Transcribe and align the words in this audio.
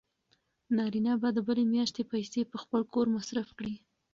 نازیه 0.77 1.13
به 1.21 1.29
د 1.33 1.37
بلې 1.47 1.63
میاشتې 1.73 2.01
پیسې 2.11 2.41
په 2.51 2.57
خپل 2.63 2.81
کور 2.93 3.05
مصرف 3.15 3.47
کړي. 3.57 3.75